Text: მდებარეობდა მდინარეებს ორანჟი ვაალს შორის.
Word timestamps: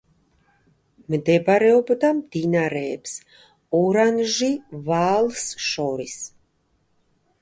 მდებარეობდა 1.15 2.09
მდინარეებს 2.21 3.13
ორანჟი 3.83 4.49
ვაალს 4.89 5.45
შორის. 5.71 6.17